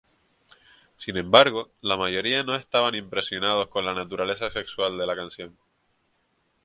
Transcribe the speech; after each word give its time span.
Sin 0.97 1.15
embargo, 1.17 1.69
la 1.81 1.95
mayoría 1.95 2.41
no 2.41 2.55
estaban 2.55 2.95
impresionados 2.95 3.67
con 3.67 3.85
la 3.85 3.93
naturaleza 3.93 4.49
sexual 4.49 4.97
de 4.97 5.05
la 5.05 5.15
canción. 5.15 5.55